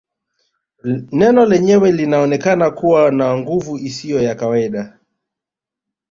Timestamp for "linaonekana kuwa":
1.91-3.11